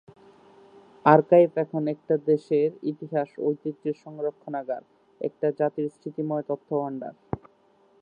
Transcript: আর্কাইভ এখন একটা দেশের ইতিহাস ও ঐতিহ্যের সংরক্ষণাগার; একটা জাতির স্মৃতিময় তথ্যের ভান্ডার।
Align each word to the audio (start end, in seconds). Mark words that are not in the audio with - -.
আর্কাইভ 1.05 1.49
এখন 1.57 1.83
একটা 1.87 2.15
দেশের 2.29 2.69
ইতিহাস 2.91 3.29
ও 3.37 3.47
ঐতিহ্যের 3.47 3.95
সংরক্ষণাগার; 4.05 4.83
একটা 5.21 5.47
জাতির 5.59 5.87
স্মৃতিময় 5.95 6.45
তথ্যের 6.49 6.79
ভান্ডার। 6.81 7.13